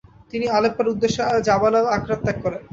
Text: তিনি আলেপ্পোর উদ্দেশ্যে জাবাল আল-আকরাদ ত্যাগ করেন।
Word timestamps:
তিনি 0.31 0.45
আলেপ্পোর 0.49 0.91
উদ্দেশ্যে 0.93 1.23
জাবাল 1.47 1.73
আল-আকরাদ 1.79 2.19
ত্যাগ 2.23 2.37
করেন। 2.43 2.61